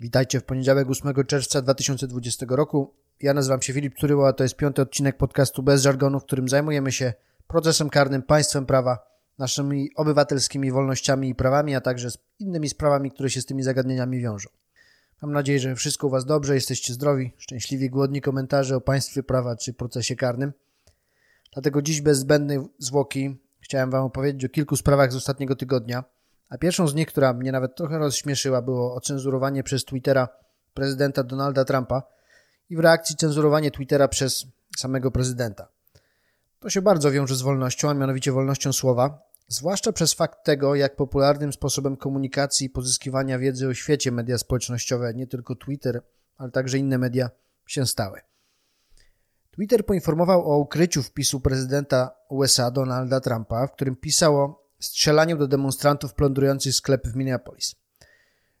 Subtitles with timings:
[0.00, 2.94] Witajcie w poniedziałek 8 czerwca 2020 roku.
[3.20, 6.48] Ja nazywam się Filip Turyła, a to jest piąty odcinek podcastu Bez Żargonu, w którym
[6.48, 7.12] zajmujemy się
[7.46, 8.98] procesem karnym, państwem prawa,
[9.38, 12.08] naszymi obywatelskimi wolnościami i prawami, a także
[12.38, 14.48] innymi sprawami, które się z tymi zagadnieniami wiążą.
[15.22, 19.56] Mam nadzieję, że wszystko u Was dobrze, jesteście zdrowi, szczęśliwi, głodni komentarzy o państwie prawa
[19.56, 20.52] czy procesie karnym.
[21.52, 26.04] Dlatego dziś bez zbędnej zwłoki chciałem Wam opowiedzieć o kilku sprawach z ostatniego tygodnia–
[26.48, 30.28] a pierwszą z nich, która mnie nawet trochę rozśmieszyła, było ocenzurowanie przez Twittera
[30.74, 32.02] prezydenta Donalda Trumpa
[32.70, 34.46] i w reakcji cenzurowanie Twittera przez
[34.78, 35.68] samego prezydenta.
[36.60, 40.96] To się bardzo wiąże z wolnością, a mianowicie wolnością słowa, zwłaszcza przez fakt tego, jak
[40.96, 46.02] popularnym sposobem komunikacji i pozyskiwania wiedzy o świecie media społecznościowe, nie tylko Twitter,
[46.36, 47.30] ale także inne media
[47.66, 48.20] się stały.
[49.50, 56.14] Twitter poinformował o ukryciu wpisu prezydenta USA Donalda Trumpa, w którym pisało strzelaniu do demonstrantów
[56.14, 57.74] plądrujących sklepy w Minneapolis.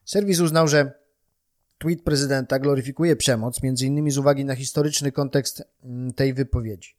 [0.04, 0.92] Serwis uznał, że
[1.78, 4.10] tweet prezydenta gloryfikuje przemoc, m.in.
[4.10, 6.94] z uwagi na historyczny kontekst mm, tej wypowiedzi.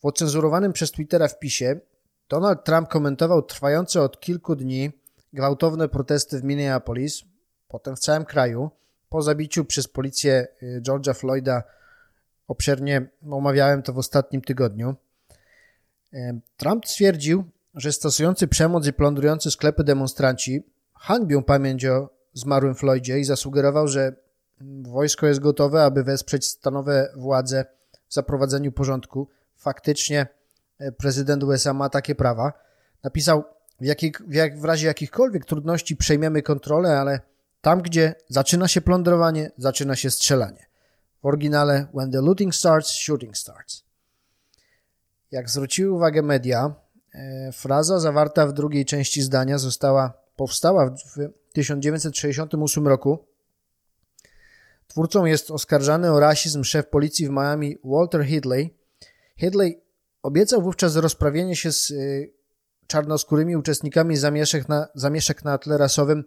[0.00, 1.80] W ocenzurowanym przez Twittera wpisie
[2.28, 4.92] Donald Trump komentował trwające od kilku dni
[5.32, 7.24] gwałtowne protesty w Minneapolis,
[7.68, 8.70] potem w całym kraju.
[9.08, 11.62] Po zabiciu przez policję y, George'a Floyda
[12.48, 14.94] obszernie omawiałem to w ostatnim tygodniu.
[16.56, 17.44] Trump stwierdził,
[17.78, 20.62] że stosujący przemoc i plądrujący sklepy demonstranci
[20.94, 24.12] hańbią pamięć o zmarłym Floydzie i zasugerował, że
[24.82, 27.64] wojsko jest gotowe, aby wesprzeć stanowe władze
[28.08, 29.28] w zaprowadzeniu porządku.
[29.56, 30.26] Faktycznie
[30.78, 32.52] e, prezydent USA ma takie prawa.
[33.02, 33.44] Napisał,
[33.80, 33.84] w,
[34.28, 37.20] w, jak, w razie jakichkolwiek trudności przejmiemy kontrolę, ale
[37.60, 40.66] tam, gdzie zaczyna się plądrowanie, zaczyna się strzelanie.
[41.22, 43.84] W oryginale When the looting starts, shooting starts.
[45.30, 46.74] Jak zwróciły uwagę media,
[47.52, 53.24] fraza zawarta w drugiej części zdania została, powstała w 1968 roku.
[54.88, 58.74] Twórcą jest oskarżany o rasizm szef policji w Miami Walter Hidley.
[59.36, 59.82] Hidley
[60.22, 61.94] obiecał wówczas rozprawienie się z e,
[62.86, 66.24] czarnoskórymi uczestnikami zamieszek na, zamieszek na tle rasowym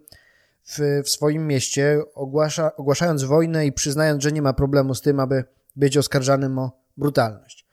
[0.64, 5.20] w, w swoim mieście, ogłasza, ogłaszając wojnę i przyznając, że nie ma problemu z tym,
[5.20, 5.44] aby
[5.76, 7.66] być oskarżanym o brutalność.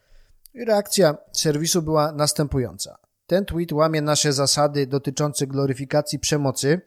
[0.56, 2.98] Reakcja serwisu była następująca.
[3.28, 6.82] Ten tweet łamie nasze zasady dotyczące gloryfikacji przemocy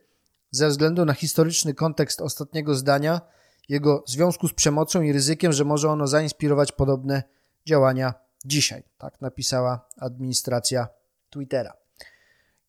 [0.50, 3.20] ze względu na historyczny kontekst ostatniego zdania,
[3.68, 7.22] jego związku z przemocą i ryzykiem, że może ono zainspirować podobne
[7.66, 8.14] działania
[8.44, 8.82] dzisiaj.
[8.98, 10.88] Tak napisała administracja
[11.30, 11.72] Twittera.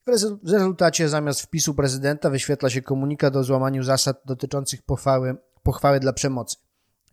[0.08, 6.14] W rezultacie zamiast wpisu prezydenta wyświetla się komunikat o złamaniu zasad dotyczących pochwały, pochwały dla
[6.14, 6.58] przemocy.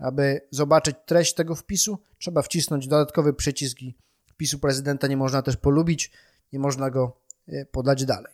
[0.00, 3.78] Aby zobaczyć treść tego wpisu, trzeba wcisnąć dodatkowy przycisk
[4.26, 6.12] wpisu prezydenta nie można też polubić,
[6.52, 7.16] nie można go
[7.48, 8.32] e, podać dalej.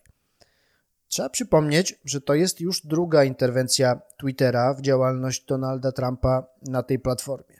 [1.08, 6.98] Trzeba przypomnieć, że to jest już druga interwencja Twittera w działalność Donalda Trumpa na tej
[6.98, 7.56] platformie.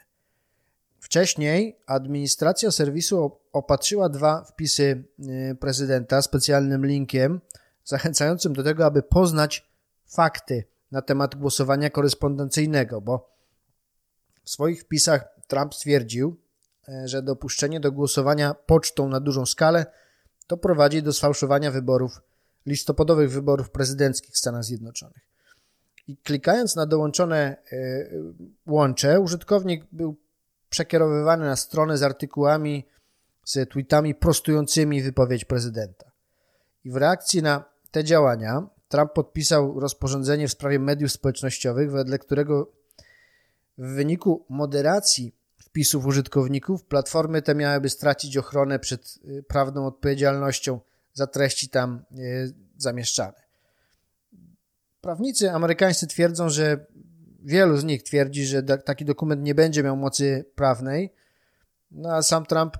[0.99, 7.41] Wcześniej administracja serwisu opatrzyła dwa wpisy e, prezydenta specjalnym linkiem
[7.83, 9.69] zachęcającym do tego, aby poznać
[10.05, 13.36] fakty na temat głosowania korespondencyjnego, bo
[14.47, 16.37] w swoich wpisach Trump stwierdził,
[16.89, 19.85] e, że dopuszczenie do głosowania pocztą na dużą skalę
[20.47, 22.21] to prowadzi do sfałszowania wyborów,
[22.65, 25.27] listopadowych wyborów prezydenckich w Stanach Zjednoczonych.
[26.07, 28.09] I klikając na dołączone e,
[28.67, 30.15] łącze, użytkownik był
[30.69, 32.85] przekierowywany na stronę z artykułami,
[33.43, 36.11] z tweetami prostującymi wypowiedź prezydenta.
[36.83, 42.76] I w reakcji na te działania Trump podpisał rozporządzenie w sprawie mediów społecznościowych, wedle którego
[43.77, 50.79] w wyniku moderacji wpisów użytkowników, platformy te miałyby stracić ochronę przed y, prawną odpowiedzialnością
[51.13, 53.47] za treści tam y, zamieszczane.
[55.01, 56.85] Prawnicy amerykańscy twierdzą, że
[57.43, 61.13] wielu z nich twierdzi, że taki dokument nie będzie miał mocy prawnej,
[61.91, 62.77] no a sam Trump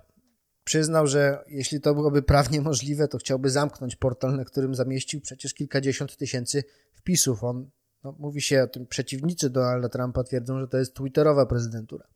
[0.63, 5.53] przyznał, że jeśli to byłoby prawnie możliwe, to chciałby zamknąć portal, na którym zamieścił przecież
[5.53, 7.43] kilkadziesiąt tysięcy wpisów.
[7.43, 7.69] On,
[8.11, 12.07] no, mówi się o tym, przeciwnicy Donalda Trumpa twierdzą, że to jest twitterowa prezydentura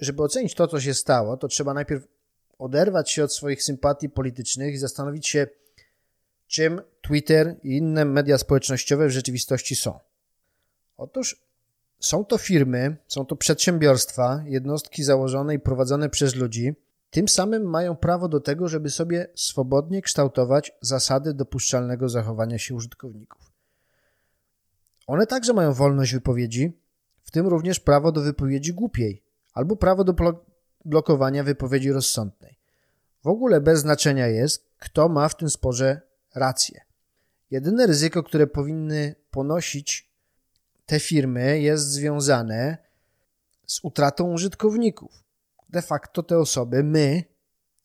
[0.00, 2.08] żeby ocenić to, co się stało, to trzeba najpierw
[2.58, 5.46] oderwać się od swoich sympatii politycznych i zastanowić się,
[6.46, 9.98] czym Twitter i inne media społecznościowe w rzeczywistości są.
[10.96, 11.46] Otóż
[11.98, 16.74] są to firmy, są to przedsiębiorstwa, jednostki założone i prowadzone przez ludzi,
[17.10, 23.55] tym samym mają prawo do tego, żeby sobie swobodnie kształtować zasady dopuszczalnego zachowania się użytkowników.
[25.06, 26.72] One także mają wolność wypowiedzi,
[27.22, 29.22] w tym również prawo do wypowiedzi głupiej,
[29.52, 30.14] albo prawo do
[30.84, 32.58] blokowania wypowiedzi rozsądnej.
[33.22, 36.00] W ogóle bez znaczenia jest, kto ma w tym sporze
[36.34, 36.80] rację.
[37.50, 40.10] Jedyne ryzyko, które powinny ponosić
[40.86, 42.78] te firmy jest związane
[43.66, 45.24] z utratą użytkowników.
[45.68, 47.24] De facto te osoby, my,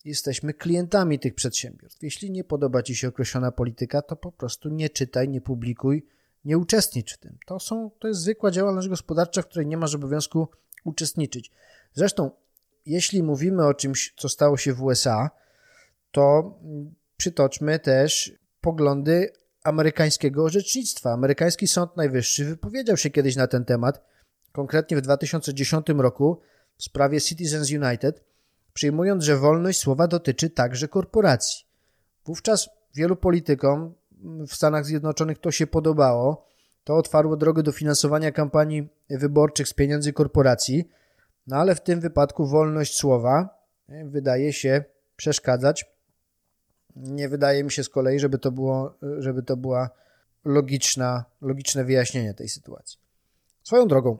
[0.04, 2.02] jesteśmy klientami tych przedsiębiorstw.
[2.02, 6.06] Jeśli nie podoba Ci się określona polityka, to po prostu nie czytaj, nie publikuj,
[6.44, 7.38] nie uczestnicz w tym.
[7.46, 10.48] To, są, to jest zwykła działalność gospodarcza, w której nie masz obowiązku
[10.84, 11.50] uczestniczyć.
[11.94, 12.30] Zresztą,
[12.86, 15.30] jeśli mówimy o czymś, co stało się w USA,
[16.12, 16.54] to
[17.16, 19.32] przytoczmy też poglądy
[19.64, 21.12] amerykańskiego orzecznictwa.
[21.12, 24.04] Amerykański Sąd Najwyższy wypowiedział się kiedyś na ten temat,
[24.52, 26.40] konkretnie w 2010 roku
[26.76, 28.24] w sprawie Citizens United,
[28.72, 31.64] przyjmując, że wolność słowa dotyczy także korporacji.
[32.24, 36.46] Wówczas wielu politykom w Stanach Zjednoczonych to się podobało.
[36.84, 40.88] To otwarło drogę do finansowania kampanii wyborczych z pieniędzy korporacji,
[41.46, 43.48] no ale w tym wypadku wolność słowa
[43.88, 44.84] e, wydaje się
[45.16, 45.92] przeszkadzać.
[46.96, 49.90] Nie wydaje mi się z kolei, żeby to było, żeby to była
[50.44, 52.98] logiczna, logiczne wyjaśnienie tej sytuacji.
[53.62, 54.18] Swoją drogą,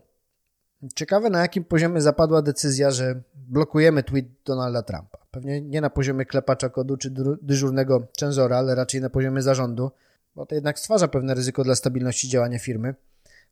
[0.94, 5.21] ciekawe na jakim poziomie zapadła decyzja, że blokujemy tweet Donalda Trumpa.
[5.32, 7.10] Pewnie nie na poziomie klepacza kodu czy
[7.42, 9.90] dyżurnego cenzora, ale raczej na poziomie zarządu,
[10.36, 12.94] bo to jednak stwarza pewne ryzyko dla stabilności działania firmy.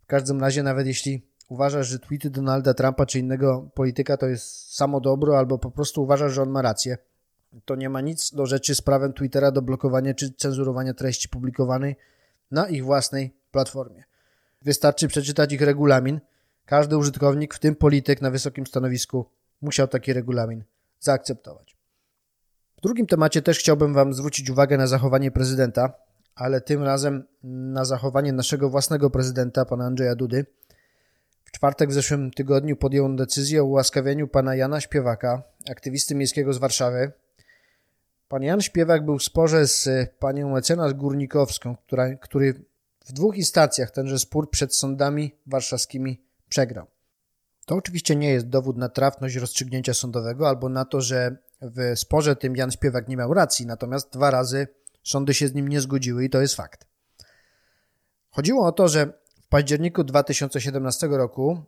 [0.02, 4.74] W każdym razie, nawet jeśli uważasz, że tweety Donalda Trumpa czy innego polityka to jest
[4.74, 6.98] samo dobro, albo po prostu uważasz, że on ma rację,
[7.64, 11.96] to nie ma nic do rzeczy z prawem Twittera do blokowania czy cenzurowania treści publikowanej
[12.50, 14.04] na ich własnej platformie.
[14.62, 16.20] Wystarczy przeczytać ich regulamin.
[16.66, 19.26] Każdy użytkownik, w tym polityk na wysokim stanowisku,
[19.60, 20.64] musiał taki regulamin
[21.00, 21.76] zaakceptować.
[22.79, 25.93] W drugim temacie też chciałbym Wam zwrócić uwagę na zachowanie prezydenta,
[26.35, 30.47] ale tym razem na zachowanie naszego własnego prezydenta, pana Andrzeja Dudy.
[31.44, 36.58] W czwartek w zeszłym tygodniu podjął decyzję o ułaskawieniu pana Jana Śpiewaka, aktywisty miejskiego z
[36.58, 37.12] Warszawy.
[38.29, 39.88] Pan Jan Śpiewak był w sporze z
[40.19, 42.64] panią mecenas Górnikowską, która, który
[43.05, 46.87] w dwóch instancjach tenże spór przed sądami warszawskimi przegrał.
[47.66, 52.36] To oczywiście nie jest dowód na trafność rozstrzygnięcia sądowego albo na to, że w sporze
[52.36, 54.68] tym Jan Śpiewak nie miał racji, natomiast dwa razy
[55.04, 56.86] sądy się z nim nie zgodziły i to jest fakt.
[58.30, 59.12] Chodziło o to, że
[59.42, 61.64] w październiku 2017 roku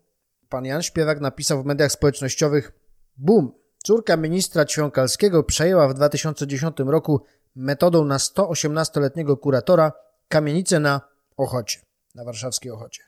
[0.49, 2.73] pan Jan Śpiewak napisał w mediach społecznościowych
[3.17, 3.53] Bum!
[3.85, 7.23] Córka ministra Ćwiąkalskiego przejęła w 2010 roku
[7.57, 9.93] metodą na 118-letniego kuratora
[10.29, 11.01] kamienicę na
[11.37, 11.81] Ochocie,
[12.15, 13.03] na warszawskiej Ochocie.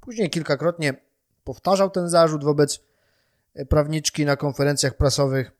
[0.00, 1.07] Później kilkakrotnie
[1.48, 2.80] powtarzał ten zarzut wobec
[3.54, 5.52] e, prawniczki na konferencjach prasowych.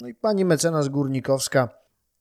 [0.00, 1.68] No i pani mecenas Górnikowska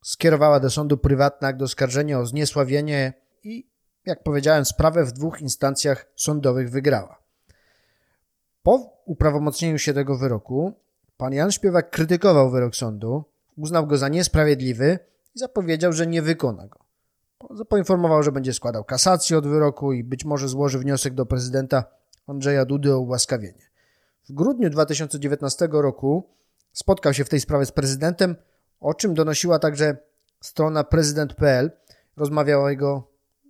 [0.03, 3.13] skierowała do sądu prywatny akt oskarżenia o zniesławienie
[3.43, 3.69] i,
[4.05, 7.21] jak powiedziałem, sprawę w dwóch instancjach sądowych wygrała.
[8.63, 10.73] Po uprawomocnieniu się tego wyroku,
[11.17, 13.23] pan Jan Śpiewak krytykował wyrok sądu,
[13.57, 14.99] uznał go za niesprawiedliwy
[15.35, 16.79] i zapowiedział, że nie wykona go.
[17.69, 21.83] Poinformował, że będzie składał kasację od wyroku i być może złoży wniosek do prezydenta
[22.27, 23.69] Andrzeja Dudy o ułaskawienie.
[24.29, 26.29] W grudniu 2019 roku
[26.73, 28.35] spotkał się w tej sprawie z prezydentem,
[28.79, 29.97] o czym donosiła także
[30.41, 31.71] strona prezydent.pl.
[32.17, 33.07] Rozmawiała jego,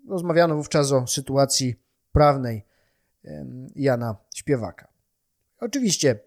[0.09, 1.75] rozmawiano wówczas o sytuacji
[2.11, 2.65] prawnej
[3.75, 4.87] Jana Śpiewaka.
[5.59, 6.19] Oczywiście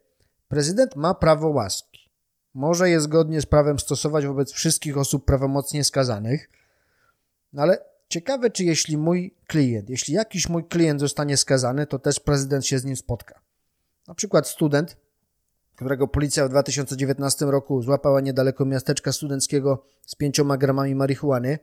[0.48, 2.10] prezydent ma prawo łaski.
[2.54, 6.50] Może je zgodnie z prawem stosować wobec wszystkich osób prawomocnie skazanych,
[7.52, 7.78] no ale
[8.08, 12.78] Ciekawe, czy jeśli mój klient, jeśli jakiś mój klient zostanie skazany, to też prezydent się
[12.78, 13.40] z nim spotka.
[14.08, 14.96] Na przykład student,
[15.76, 21.58] którego policja w 2019 roku złapała niedaleko miasteczka studenckiego z pięcioma gramami marihuany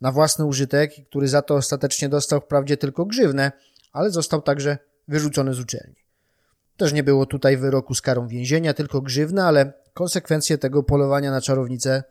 [0.00, 3.52] na własny użytek, który za to ostatecznie dostał wprawdzie tylko grzywne,
[3.92, 5.96] ale został także wyrzucony z uczelni.
[6.76, 11.40] Też nie było tutaj wyroku z karą więzienia, tylko grzywne, ale konsekwencje tego polowania na
[11.40, 12.04] czarownicę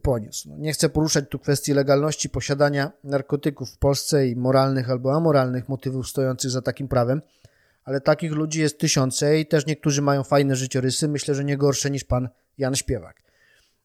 [0.00, 0.48] poniósł.
[0.48, 5.68] No, nie chcę poruszać tu kwestii legalności posiadania narkotyków w Polsce i moralnych albo amoralnych
[5.68, 7.22] motywów stojących za takim prawem,
[7.84, 11.90] ale takich ludzi jest tysiące i też niektórzy mają fajne życiorysy, myślę, że nie gorsze
[11.90, 13.22] niż pan Jan Śpiewak.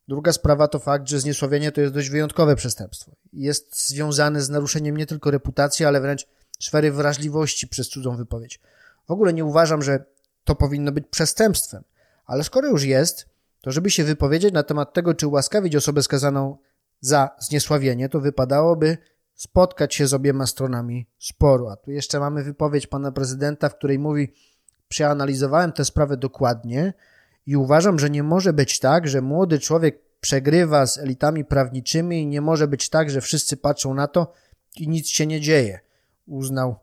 [0.08, 3.12] Druga sprawa to fakt, że zniesławienie to jest dość wyjątkowe przestępstwo.
[3.34, 6.28] Jest związane z naruszeniem nie tylko reputacji, ale wręcz
[6.60, 8.60] sfery wrażliwości przez cudzą wypowiedź.
[9.08, 10.06] W ogóle nie uważam, że
[10.44, 11.84] to powinno być przestępstwem,
[12.26, 13.26] ale skoro już jest,
[13.62, 16.58] to żeby się wypowiedzieć na temat tego, czy ułaskawić osobę skazaną
[17.00, 18.98] za zniesławienie, to wypadałoby
[19.34, 21.68] spotkać się z obiema stronami sporu.
[21.68, 24.34] A tu jeszcze mamy wypowiedź pana prezydenta, w której mówi:
[24.88, 26.94] Przeanalizowałem tę sprawę dokładnie
[27.46, 32.28] i uważam, że nie może być tak, że młody człowiek przegrywa z elitami prawniczymi i
[32.28, 34.34] nie może być tak, że wszyscy patrzą na to
[34.76, 35.80] i nic się nie dzieje.
[36.26, 36.76] Uznał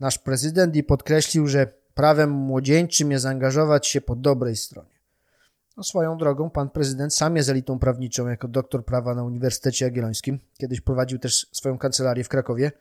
[0.00, 4.97] nasz prezydent i podkreślił, że prawem młodzieńczym jest zaangażować się po dobrej stronie.
[5.78, 10.38] No, swoją drogą, pan prezydent sam jest elitą prawniczą jako doktor prawa na Uniwersytecie Jagiellońskim.
[10.56, 12.72] Kiedyś prowadził też swoją kancelarię w Krakowie.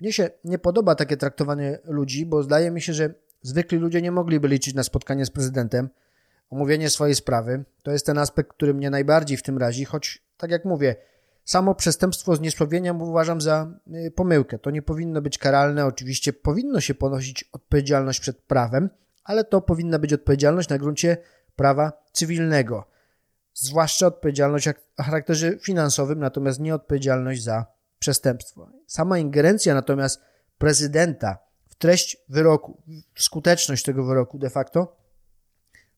[0.00, 4.12] Mnie się nie podoba takie traktowanie ludzi, bo zdaje mi się, że zwykli ludzie nie
[4.12, 5.88] mogliby liczyć na spotkanie z prezydentem,
[6.50, 7.64] omówienie swojej sprawy.
[7.82, 10.96] To jest ten aspekt, który mnie najbardziej w tym razi, choć tak jak mówię,
[11.44, 13.72] samo przestępstwo zniesławienia uważam za
[14.06, 14.58] y, pomyłkę.
[14.58, 15.86] To nie powinno być karalne.
[15.86, 18.90] Oczywiście powinno się ponosić odpowiedzialność przed prawem,
[19.24, 21.16] ale to powinna być odpowiedzialność na gruncie
[21.56, 22.84] prawa cywilnego.
[23.54, 27.66] Zwłaszcza odpowiedzialność o charakterze finansowym, natomiast nie odpowiedzialność za
[27.98, 28.70] przestępstwo.
[28.86, 30.20] Sama ingerencja natomiast
[30.58, 32.82] prezydenta w treść wyroku,
[33.14, 34.96] w skuteczność tego wyroku de facto,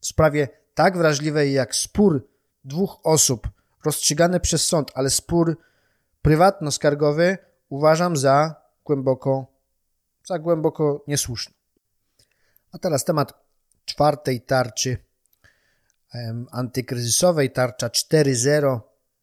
[0.01, 2.29] w sprawie tak wrażliwej jak spór
[2.65, 3.49] dwóch osób
[3.85, 5.59] rozstrzygany przez sąd, ale spór
[6.23, 7.37] prywatno-skargowy
[7.69, 9.47] uważam za głęboko,
[10.25, 11.55] za głęboko niesłuszny.
[12.73, 13.33] A teraz temat
[13.85, 15.08] czwartej tarczy
[16.51, 18.81] antykryzysowej, tarcza 4.0,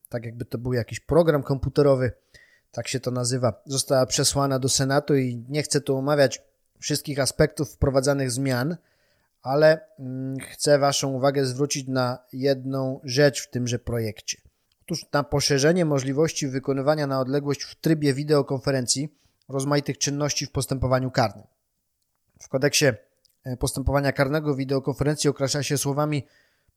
[0.10, 2.12] tak jakby to był jakiś program komputerowy,
[2.72, 6.42] tak się to nazywa, została przesłana do Senatu i nie chcę tu omawiać
[6.80, 8.78] wszystkich aspektów wprowadzanych zmian,
[9.42, 14.38] ale mm, chcę Waszą uwagę zwrócić na jedną rzecz w tymże projekcie.
[14.82, 19.16] Otóż na poszerzenie możliwości wykonywania na odległość w trybie wideokonferencji
[19.50, 21.48] rozmaitych czynności w postępowaniu karnym.
[22.42, 22.86] W kodeksie
[23.44, 26.28] e, postępowania karnego wideokonferencji określa się słowami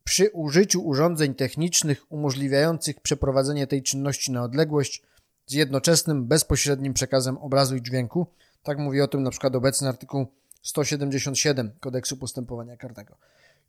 [0.08, 5.02] przy użyciu urządzeń technicznych umożliwiających przeprowadzenie tej czynności na odległość
[5.46, 8.26] z jednoczesnym, bezpośrednim przekazem obrazu i dźwięku.
[8.62, 10.26] Tak mówi o tym na przykład obecny artykuł
[10.62, 13.16] 177 Kodeksu Postępowania Karnego.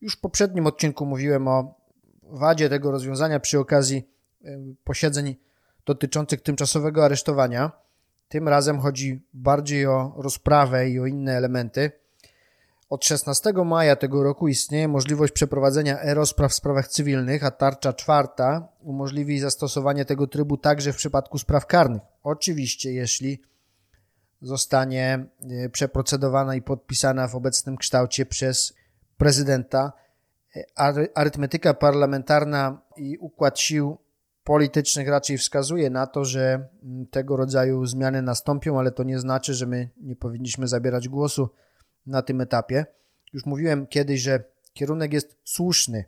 [0.02, 1.76] Już w poprzednim odcinku mówiłem o
[2.24, 4.10] wadzie tego rozwiązania przy okazji
[4.84, 5.36] posiedzeń
[5.86, 7.72] dotyczących tymczasowego aresztowania.
[8.30, 11.92] Tym razem chodzi bardziej o rozprawę i o inne elementy.
[12.90, 18.68] Od 16 maja tego roku istnieje możliwość przeprowadzenia e-rozpraw w sprawach cywilnych, a tarcza czwarta
[18.82, 22.02] umożliwi zastosowanie tego trybu także w przypadku spraw karnych.
[22.24, 23.42] Oczywiście, jeśli
[24.42, 28.74] zostanie e, przeprocedowana i podpisana w obecnym kształcie przez
[29.18, 29.94] prezydenta.
[30.56, 30.64] E,
[31.16, 33.98] arytmetyka parlamentarna i układ sił
[34.44, 39.54] politycznych raczej wskazuje na to, że mm, tego rodzaju zmiany nastąpią, ale to nie znaczy,
[39.54, 41.50] że my nie powinniśmy zabierać głosu
[42.10, 42.86] na tym etapie.
[43.34, 46.06] Już mówiłem kiedyś, że kierunek jest słuszny,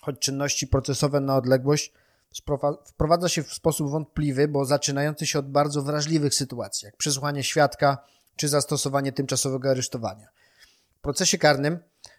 [0.00, 1.92] choć czynności procesowe na odległość
[2.84, 7.98] wprowadza się w sposób wątpliwy, bo zaczynający się od bardzo wrażliwych sytuacji, jak przesłuchanie świadka
[8.36, 10.28] czy zastosowanie tymczasowego aresztowania.
[10.98, 11.78] W procesie karnym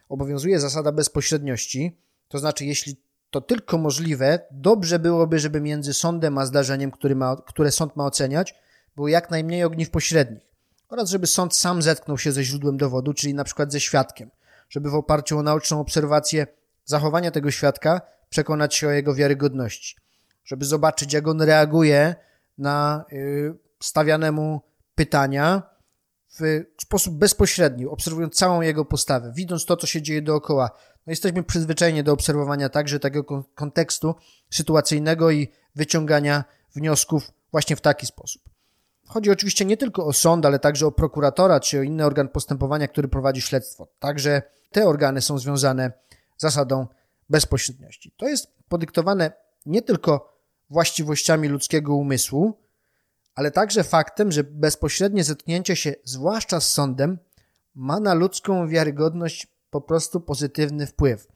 [0.09, 1.97] obowiązuje zasada bezpośredniości,
[2.27, 2.95] to znaczy, jeśli
[3.29, 8.05] to tylko możliwe, dobrze byłoby, żeby między sądem a zdarzeniem, który ma, które sąd ma
[8.05, 8.55] oceniać,
[8.95, 10.52] było jak najmniej ogniw pośrednich
[10.93, 14.31] oraz żeby sąd sam zetknął się ze źródłem dowodu, czyli na przykład ze świadkiem,
[14.69, 16.47] żeby w oparciu o naoczną obserwację
[16.85, 19.95] zachowania tego świadka przekonać się o jego wiarygodności,
[20.45, 22.15] żeby zobaczyć, jak on reaguje
[22.57, 24.61] na y, stawiane mu
[24.95, 25.63] pytania
[26.39, 30.69] w sposób bezpośredni, obserwując całą jego postawę, widząc to, co się dzieje dookoła.
[31.07, 34.15] No jesteśmy przyzwyczajeni do obserwowania także takiego kontekstu
[34.49, 36.43] sytuacyjnego i wyciągania
[36.75, 38.52] wniosków właśnie w taki sposób.
[39.13, 42.87] Chodzi oczywiście nie tylko o sąd, ale także o prokuratora czy o inny organ postępowania,
[42.87, 43.87] który prowadzi śledztwo.
[43.99, 44.41] Także
[44.71, 45.91] te organy są związane
[46.37, 46.87] zasadą
[47.29, 48.13] bezpośredniości.
[48.17, 49.31] To jest podyktowane
[49.65, 50.39] nie tylko
[50.69, 52.57] właściwościami ludzkiego umysłu,
[53.35, 57.17] ale także faktem, że bezpośrednie zetknięcie się, zwłaszcza z sądem,
[57.75, 61.27] ma na ludzką wiarygodność po prostu pozytywny wpływ.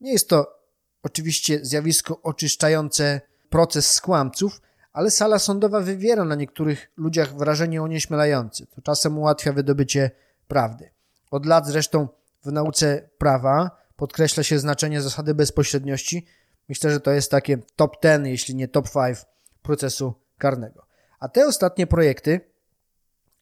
[0.00, 0.58] Nie jest to
[1.02, 4.60] oczywiście zjawisko oczyszczające proces skłamców,
[4.94, 8.66] ale sala sądowa wywiera na niektórych ludziach wrażenie onieśmielające.
[8.66, 10.10] To czasem ułatwia wydobycie
[10.48, 10.90] prawdy.
[11.30, 12.08] Od lat zresztą
[12.44, 16.26] w nauce prawa podkreśla się znaczenie zasady bezpośredniości.
[16.68, 19.18] Myślę, że to jest takie top 10, jeśli nie top 5
[19.62, 20.86] procesu karnego.
[21.20, 22.40] A te ostatnie projekty,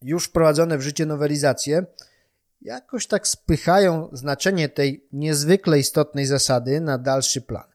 [0.03, 1.87] już wprowadzone w życie nowelizacje,
[2.61, 7.72] jakoś tak spychają znaczenie tej niezwykle istotnej zasady na dalszy plan.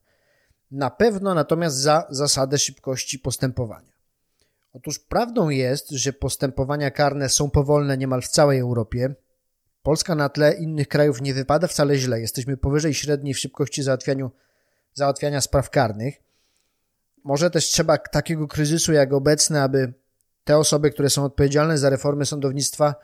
[0.71, 3.97] Na pewno natomiast za zasadę szybkości postępowania.
[4.73, 9.15] Otóż prawdą jest, że postępowania karne są powolne niemal w całej Europie.
[9.83, 12.21] Polska na tle innych krajów nie wypada wcale źle.
[12.21, 14.31] Jesteśmy powyżej średniej w szybkości załatwianiu,
[14.93, 16.15] załatwiania spraw karnych.
[17.23, 19.93] Może też trzeba takiego kryzysu jak obecny, aby
[20.43, 22.95] te osoby, które są odpowiedzialne za reformę sądownictwa,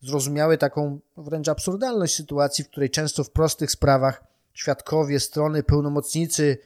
[0.00, 6.58] zrozumiały taką wręcz absurdalność sytuacji, w której często w prostych sprawach świadkowie, strony, pełnomocnicy,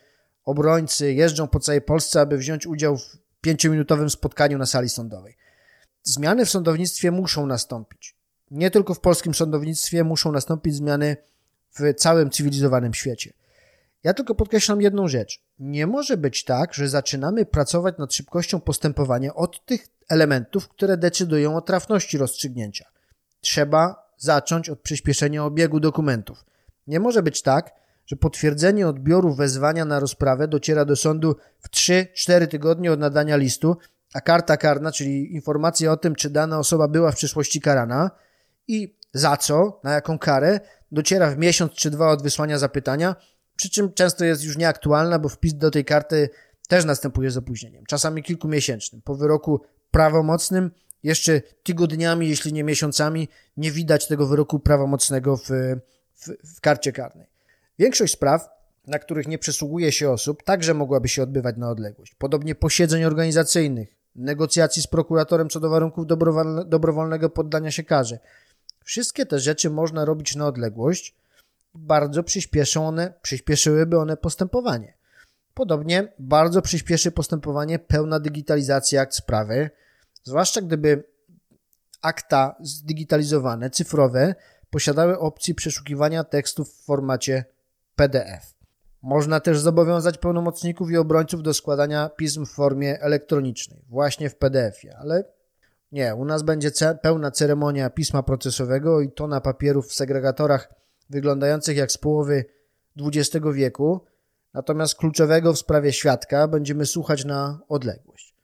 [0.44, 5.37] obrońcy jeżdżą po całej Polsce, aby wziąć udział w pięciominutowym spotkaniu na sali sądowej.
[6.02, 8.16] Zmiany w sądownictwie muszą nastąpić.
[8.50, 11.16] Nie tylko w polskim sądownictwie muszą nastąpić zmiany
[11.73, 13.32] w całym cywilizowanym świecie.
[14.04, 15.42] Ja tylko podkreślam jedną rzecz.
[15.59, 21.56] Nie może być tak, że zaczynamy pracować nad szybkością postępowania od tych elementów, które decydują
[21.56, 22.88] o trafności rozstrzygnięcia.
[23.40, 26.44] Trzeba zacząć od przyspieszenia obiegu dokumentów.
[26.87, 27.79] Nie może być tak,
[28.11, 33.76] że potwierdzenie odbioru wezwania na rozprawę dociera do sądu w 3-4 tygodnie od nadania listu,
[34.14, 38.11] a karta karna, czyli informacja o tym, czy dana osoba była w przyszłości karana
[38.69, 40.61] i za co, na jaką karę,
[40.93, 43.17] dociera w miesiąc czy dwa od wysłania zapytania,
[43.57, 46.29] przy czym często jest już nieaktualna, bo wpis do tej karty
[46.69, 49.02] też następuje z opóźnieniem, czasami kilkumiesięcznym.
[49.02, 50.71] Po wyroku prawomocnym
[51.02, 55.49] jeszcze tygodniami, jeśli nie miesiącami, nie widać tego wyroku prawomocnego w,
[56.14, 57.39] w, w karcie karnej.
[57.80, 58.49] Większość spraw,
[58.87, 62.14] na których nie przysługuje się osób, także mogłaby się odbywać na odległość.
[62.14, 66.06] Podobnie posiedzeń organizacyjnych, negocjacji z prokuratorem co do warunków
[66.66, 68.18] dobrowolnego poddania się karze.
[68.84, 71.16] Wszystkie te rzeczy można robić na odległość.
[71.75, 74.94] Bardzo przyspieszą one, przyspieszyłyby one postępowanie.
[75.54, 79.70] Podobnie bardzo przyspieszy postępowanie pełna digitalizacja akt sprawy,
[80.22, 81.04] zwłaszcza gdyby
[82.02, 84.34] akta zdigitalizowane, cyfrowe,
[84.70, 87.44] posiadały opcję przeszukiwania tekstów w formacie
[88.00, 88.54] PDF.
[89.02, 94.97] Można też zobowiązać pełnomocników i obrońców do składania pism w formie elektronicznej, właśnie w PDF-ie,
[94.99, 95.25] ale
[95.92, 96.71] nie, u nas będzie
[97.02, 100.75] pełna ceremonia pisma procesowego i tona papierów w segregatorach
[101.11, 102.45] wyglądających jak z połowy
[103.00, 104.04] XX wieku,
[104.54, 108.35] natomiast kluczowego w sprawie świadka będziemy słuchać na odległość.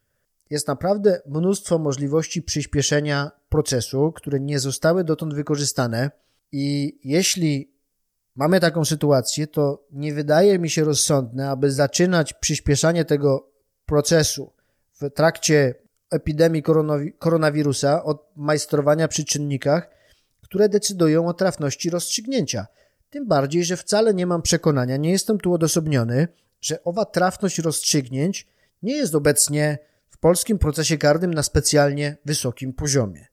[0.51, 6.11] Jest naprawdę mnóstwo możliwości przyspieszenia procesu, które nie zostały dotąd wykorzystane
[6.53, 7.76] i jeśli
[8.37, 13.51] mamy taką sytuację, to nie wydaje mi się rozsądne, aby zaczynać przyspieszanie tego
[13.87, 14.53] procesu
[15.01, 15.75] w trakcie
[16.11, 16.63] epidemii
[17.19, 19.91] koronawirusa od majstrowania przy czynnikach,
[20.43, 22.67] które decydują o trafności rozstrzygnięcia.
[23.11, 26.29] Tym bardziej, że wcale nie mam przekonania, nie jestem tu odosobniony,
[26.61, 28.47] że owa trafność rozstrzygnięć
[28.83, 29.79] nie jest obecnie
[30.09, 33.27] w polskim procesie karnym na specjalnie wysokim poziomie.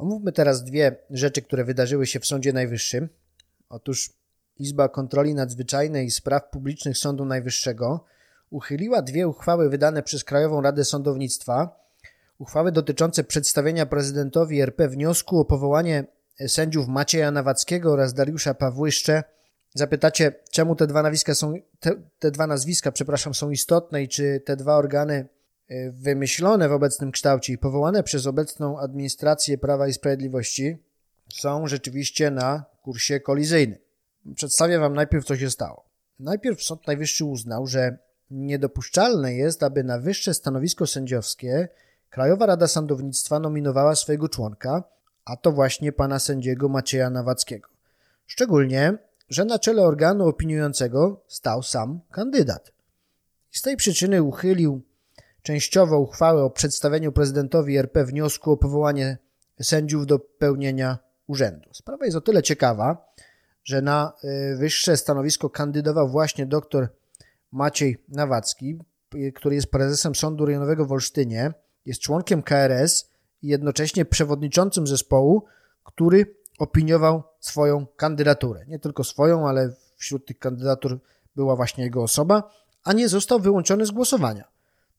[0.00, 3.08] Omówmy teraz dwie rzeczy, które wydarzyły się w Sądzie Najwyższym.
[3.68, 4.12] Otóż
[4.58, 8.04] Izba Kontroli Nadzwyczajnej i Spraw Publicznych Sądu Najwyższego
[8.50, 11.80] uchyliła dwie uchwały wydane przez Krajową Radę Sądownictwa.
[12.38, 16.04] Uchwały dotyczące przedstawienia prezydentowi RP wniosku o powołanie
[16.48, 19.24] sędziów Macieja Nawackiego oraz Dariusza Pawłyszcze.
[19.74, 24.42] Zapytacie, czemu te dwa nazwiska są, te, te dwa nazwiska, przepraszam, są istotne i czy
[24.46, 25.28] te dwa organy
[25.92, 30.78] wymyślone w obecnym kształcie i powołane przez obecną administrację Prawa i Sprawiedliwości
[31.34, 33.78] są rzeczywiście na kursie kolizyjnym.
[34.34, 35.84] Przedstawię Wam najpierw, co się stało.
[36.18, 37.98] Najpierw Sąd Najwyższy uznał, że
[38.30, 41.68] niedopuszczalne jest, aby na wyższe stanowisko sędziowskie
[42.10, 44.84] Krajowa Rada Sądownictwa nominowała swojego członka,
[45.24, 47.68] a to właśnie pana sędziego Macieja Nawackiego.
[48.26, 52.72] Szczególnie, że na czele organu opiniującego stał sam kandydat.
[53.50, 54.82] Z tej przyczyny uchylił
[55.42, 59.18] częściowo uchwałę o przedstawieniu prezydentowi RP wniosku o powołanie
[59.62, 61.68] sędziów do pełnienia urzędu.
[61.72, 63.12] Sprawa jest o tyle ciekawa,
[63.64, 66.88] że na y, wyższe stanowisko kandydował właśnie dr
[67.52, 68.78] Maciej Nawacki,
[69.14, 71.52] y, który jest prezesem Sądu Rejonowego w Olsztynie,
[71.86, 73.10] jest członkiem KRS
[73.42, 75.44] i jednocześnie przewodniczącym zespołu,
[75.84, 78.64] który opiniował swoją kandydaturę.
[78.68, 81.00] Nie tylko swoją, ale wśród tych kandydatur
[81.36, 82.50] była właśnie jego osoba,
[82.84, 84.49] a nie został wyłączony z głosowania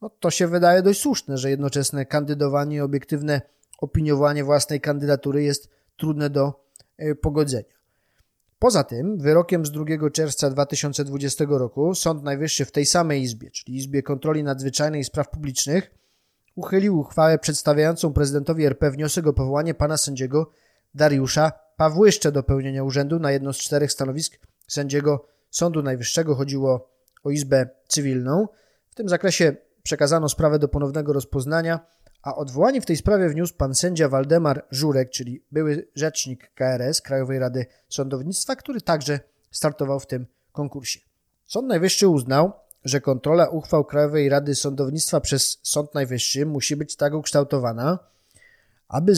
[0.01, 3.41] no to się wydaje dość słuszne, że jednoczesne kandydowanie i obiektywne
[3.79, 6.65] opiniowanie własnej kandydatury jest trudne do
[6.97, 7.81] e, pogodzenia.
[8.59, 13.77] Poza tym, wyrokiem z 2 czerwca 2020 roku Sąd Najwyższy w tej samej Izbie, czyli
[13.77, 15.91] Izbie Kontroli Nadzwyczajnej i Spraw Publicznych,
[16.55, 20.51] uchylił uchwałę przedstawiającą prezydentowi RP wniosek o powołanie pana sędziego
[20.95, 26.35] Dariusza Pawłyszcze do pełnienia urzędu na jedno z czterech stanowisk sędziego Sądu Najwyższego.
[26.35, 26.89] Chodziło
[27.23, 28.47] o Izbę Cywilną.
[28.89, 31.79] W tym zakresie przekazano sprawę do ponownego rozpoznania,
[32.23, 37.39] a odwołanie w tej sprawie wniósł pan sędzia Waldemar Żurek, czyli były rzecznik KRS, Krajowej
[37.39, 39.19] Rady Sądownictwa, który także
[39.51, 40.99] startował w tym konkursie.
[41.45, 42.51] Sąd Najwyższy uznał,
[42.85, 47.99] że kontrola uchwał Krajowej Rady Sądownictwa przez Sąd Najwyższy musi być tak ukształtowana,
[48.87, 49.15] aby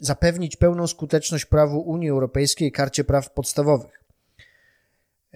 [0.00, 4.05] zapewnić, pełną skuteczność prawu Unii Europejskiej i Karcie Praw Podstawowych.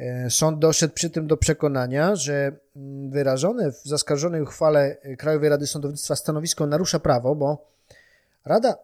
[0.01, 5.67] E, sąd doszedł przy tym do przekonania, że mm, wyrażone w zaskarżonej uchwale Krajowej Rady
[5.67, 7.67] Sądownictwa stanowisko narusza prawo, bo
[8.45, 8.77] Rada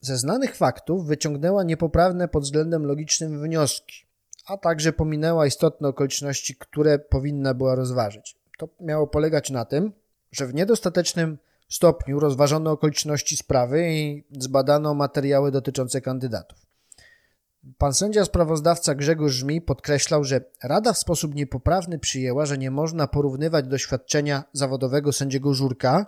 [0.00, 4.06] ze znanych faktów wyciągnęła niepoprawne pod względem logicznym wnioski,
[4.46, 8.36] a także pominęła istotne okoliczności, które powinna była rozważyć.
[8.58, 9.92] To miało polegać na tym,
[10.32, 16.67] że w niedostatecznym stopniu rozważono okoliczności sprawy i zbadano materiały dotyczące kandydatów.
[17.78, 23.06] Pan sędzia sprawozdawca Grzegorz Żmi podkreślał, że Rada w sposób niepoprawny przyjęła, że nie można
[23.06, 26.06] porównywać doświadczenia zawodowego sędziego Żurka,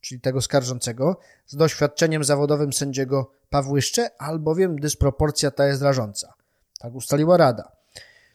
[0.00, 6.34] czyli tego skarżącego, z doświadczeniem zawodowym sędziego Pawłyszcze, albowiem dysproporcja ta jest rażąca.
[6.78, 7.72] Tak ustaliła Rada.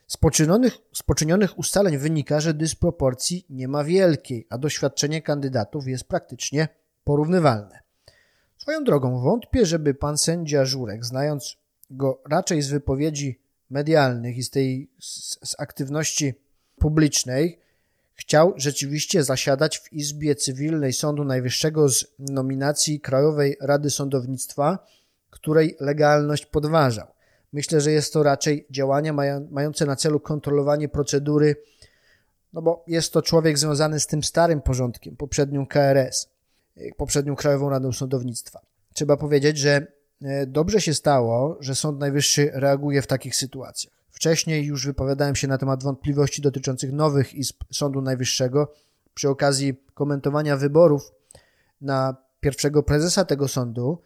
[0.08, 6.04] Z poczynionych, z poczynionych ustaleń wynika, że dysproporcji nie ma wielkiej, a doświadczenie kandydatów jest
[6.04, 6.68] praktycznie
[7.04, 7.80] porównywalne.
[8.58, 11.58] Swoją drogą wątpię, żeby pan sędzia Żurek, znając
[11.90, 16.34] go raczej z wypowiedzi medialnych i z tej z, z aktywności
[16.80, 17.60] publicznej,
[18.16, 24.80] chciał rzeczywiście zasiadać w Izbie Cywilnej Sądu Najwyższego z nominacji Krajowej Rady Sądownictwa,
[25.30, 27.08] której legalność podważał.
[27.54, 29.14] Myślę, że jest to raczej działania
[29.52, 31.56] mające na celu kontrolowanie procedury,
[32.54, 36.30] no bo jest to człowiek związany z tym starym porządkiem, poprzednią KRS,
[36.98, 38.62] poprzednią Krajową Radą Sądownictwa.
[38.94, 39.88] Trzeba powiedzieć, że
[40.48, 43.94] dobrze się stało, że Sąd Najwyższy reaguje w takich sytuacjach.
[44.12, 48.74] Wcześniej już wypowiadałem się na temat wątpliwości dotyczących nowych izb Sądu Najwyższego
[49.14, 51.12] przy okazji komentowania wyborów
[51.82, 54.02] na pierwszego prezesa tego sądu,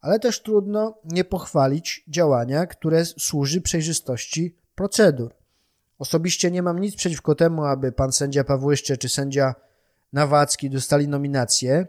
[0.00, 5.34] ale też trudno nie pochwalić działania, które służy przejrzystości procedur.
[5.98, 9.54] Osobiście nie mam nic przeciwko temu, aby pan sędzia Pawłyszcze czy sędzia
[10.12, 11.86] Nawacki dostali nominacje,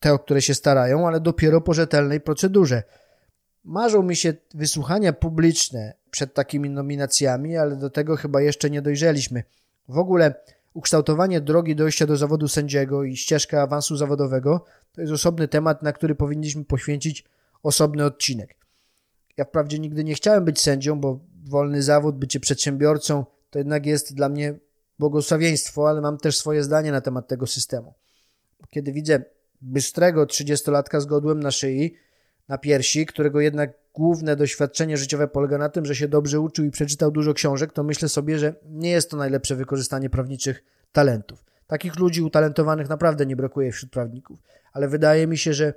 [0.00, 2.82] te, o które się starają, ale dopiero po rzetelnej procedurze.
[3.64, 9.42] Marzą mi się wysłuchania publiczne przed takimi nominacjami, ale do tego chyba jeszcze nie dojrzeliśmy.
[9.88, 10.34] W ogóle
[10.74, 15.92] ukształtowanie drogi dojścia do zawodu sędziego i ścieżka awansu zawodowego to jest osobny temat, na
[15.92, 17.24] który powinniśmy poświęcić
[17.62, 18.56] osobny odcinek.
[19.36, 24.14] Ja wprawdzie nigdy nie chciałem być sędzią, bo wolny zawód, bycie przedsiębiorcą to jednak jest
[24.14, 24.54] dla mnie
[24.98, 27.94] błogosławieństwo, ale mam też swoje zdanie na temat tego systemu.
[28.70, 29.22] Kiedy widzę
[29.60, 31.94] bystrego trzydziestolatka z godłem na szyi,
[32.48, 36.70] na piersi, którego jednak główne doświadczenie życiowe polega na tym, że się dobrze uczył i
[36.70, 41.44] przeczytał dużo książek, to myślę sobie, że nie jest to najlepsze wykorzystanie prawniczych talentów.
[41.66, 44.38] Takich ludzi utalentowanych naprawdę nie brakuje wśród prawników,
[44.72, 45.74] ale wydaje mi się, że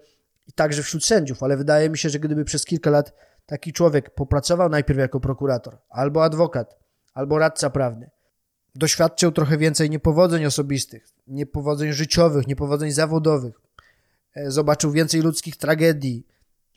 [0.47, 3.13] i także wśród sędziów, ale wydaje mi się, że gdyby przez kilka lat
[3.45, 6.77] taki człowiek popracował najpierw jako prokurator, albo adwokat,
[7.13, 8.09] albo radca prawny,
[8.75, 13.61] doświadczył trochę więcej niepowodzeń osobistych, niepowodzeń życiowych, niepowodzeń zawodowych,
[14.35, 16.25] e, zobaczył więcej ludzkich tragedii,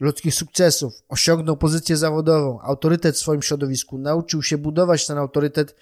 [0.00, 5.76] ludzkich sukcesów, osiągnął pozycję zawodową, autorytet w swoim środowisku, nauczył się budować ten autorytet,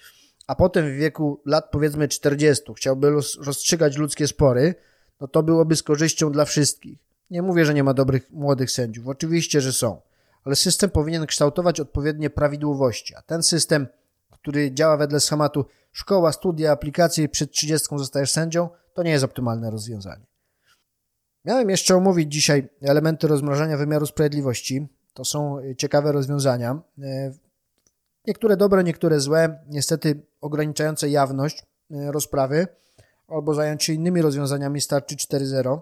[0.47, 4.75] a potem w wieku lat powiedzmy 40 chciałby rozstrzygać ludzkie spory,
[5.21, 6.99] no to byłoby z korzyścią dla wszystkich.
[7.29, 9.07] Nie mówię, że nie ma dobrych młodych sędziów.
[9.07, 10.01] Oczywiście, że są.
[10.43, 13.15] Ale system powinien kształtować odpowiednie prawidłowości.
[13.15, 13.87] A ten system,
[14.31, 19.23] który działa wedle schematu szkoła, studia, aplikacje i przed 30 zostajesz sędzią, to nie jest
[19.23, 20.28] optymalne rozwiązanie.
[21.49, 24.87] Miałem jeszcze omówić dzisiaj elementy rozmrażania wymiaru sprawiedliwości.
[25.13, 26.81] To są ciekawe rozwiązania.
[27.01, 27.31] E,
[28.27, 32.67] niektóre dobre, niektóre złe, niestety ograniczające jawność e, rozprawy
[33.27, 35.79] albo zająć się innymi rozwiązaniami starczy 4.0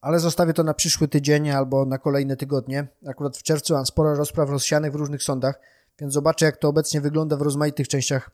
[0.00, 2.88] ale zostawię to na przyszły tydzień albo na kolejne tygodnie.
[3.06, 5.60] Akurat w czerwcu mam sporo rozpraw rozsianych w różnych sądach,
[5.98, 8.30] więc zobaczę, jak to obecnie wygląda w rozmaitych częściach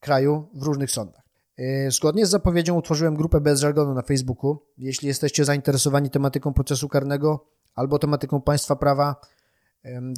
[0.00, 1.29] kraju, w różnych sądach.
[1.58, 4.58] Yy, zgodnie z zapowiedzią utworzyłem grupę bez żargonu na Facebooku.
[4.78, 9.16] Jeśli jesteście zainteresowani tematyką procesu karnego albo tematyką państwa prawa,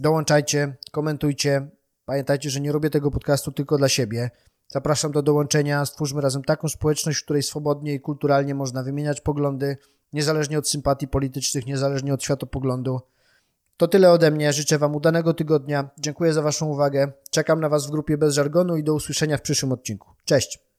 [0.00, 1.68] dołączajcie, komentujcie.
[2.04, 4.30] Pamiętajcie, że nie robię tego podcastu tylko dla siebie.
[4.68, 5.86] Zapraszam do dołączenia.
[5.86, 9.76] Stwórzmy razem taką społeczność, w której swobodnie i kulturalnie można wymieniać poglądy,
[10.12, 13.00] niezależnie od sympatii politycznych, niezależnie od światopoglądu.
[13.76, 14.52] To tyle ode mnie.
[14.52, 15.90] Życzę Wam udanego tygodnia.
[15.98, 17.12] Dziękuję za Waszą uwagę.
[17.30, 20.08] Czekam na Was w grupie bez żargonu i do usłyszenia w przyszłym odcinku.
[20.24, 20.71] Cześć!